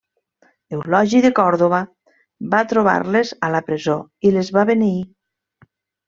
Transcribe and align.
Eulogi 0.75 1.19
de 1.25 1.29
Còrdova 1.39 1.81
va 2.53 2.61
trobar-les 2.71 3.33
a 3.47 3.51
la 3.57 3.61
presó 3.67 3.99
i 4.29 4.31
les 4.39 4.49
va 4.57 4.63
beneir. 4.71 5.03